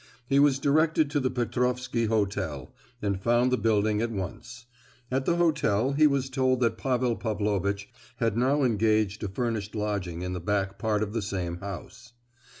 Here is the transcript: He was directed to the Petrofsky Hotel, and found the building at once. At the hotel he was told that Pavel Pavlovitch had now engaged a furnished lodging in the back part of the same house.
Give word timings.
He 0.25 0.39
was 0.39 0.57
directed 0.57 1.11
to 1.11 1.19
the 1.19 1.29
Petrofsky 1.29 2.07
Hotel, 2.07 2.73
and 3.03 3.21
found 3.21 3.51
the 3.51 3.55
building 3.57 4.01
at 4.01 4.09
once. 4.09 4.65
At 5.11 5.25
the 5.25 5.35
hotel 5.35 5.91
he 5.91 6.07
was 6.07 6.27
told 6.27 6.59
that 6.61 6.75
Pavel 6.75 7.15
Pavlovitch 7.15 7.87
had 8.15 8.35
now 8.35 8.63
engaged 8.63 9.23
a 9.23 9.27
furnished 9.27 9.75
lodging 9.75 10.23
in 10.23 10.33
the 10.33 10.39
back 10.39 10.79
part 10.79 11.03
of 11.03 11.13
the 11.13 11.21
same 11.21 11.57
house. 11.57 12.13